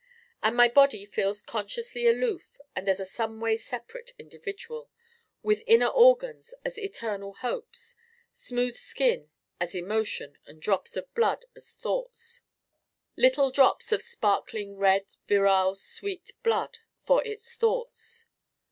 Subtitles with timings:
[0.41, 4.89] And my Body feels consciously aloof and as a someway separate individual:
[5.43, 7.97] with inner organs as eternal hopes,
[8.31, 9.29] smooth skin
[9.59, 12.41] as emotion and drops of blood as thoughts
[13.15, 18.25] little drops of sparkling red virile sweet blood for its thoughts.